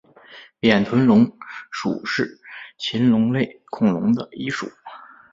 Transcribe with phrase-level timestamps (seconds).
[0.59, 1.31] 扁臀龙
[1.69, 2.39] 属是
[2.79, 4.67] 禽龙类恐龙的一属。